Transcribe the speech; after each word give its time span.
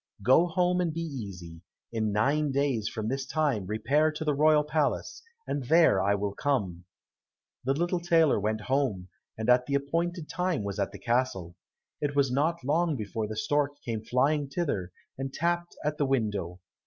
Go 0.23 0.47
home 0.47 0.81
and 0.81 0.91
be 0.91 1.01
easy. 1.03 1.61
In 1.91 2.11
nine 2.11 2.51
days 2.51 2.87
from 2.89 3.07
this 3.07 3.23
time 3.23 3.67
repair 3.67 4.11
to 4.13 4.25
the 4.25 4.33
royal 4.33 4.63
palace, 4.63 5.21
and 5.45 5.65
there 5.65 6.01
will 6.17 6.31
I 6.33 6.41
come." 6.41 6.85
The 7.65 7.73
little 7.75 7.99
tailor 7.99 8.39
went 8.39 8.61
home, 8.61 9.09
and 9.37 9.47
at 9.47 9.67
the 9.67 9.75
appointed 9.75 10.27
time 10.27 10.63
was 10.63 10.79
at 10.79 10.91
the 10.91 10.97
castle. 10.97 11.55
It 12.01 12.15
was 12.15 12.31
not 12.31 12.63
long 12.63 12.95
before 12.95 13.27
the 13.27 13.37
stork 13.37 13.79
came 13.85 14.03
flying 14.03 14.47
thither 14.49 14.91
and 15.19 15.31
tapped 15.31 15.75
at 15.85 15.99
the 15.99 16.07
window. 16.07 16.61